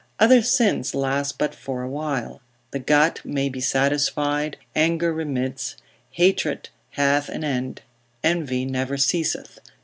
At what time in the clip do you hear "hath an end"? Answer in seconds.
6.89-7.83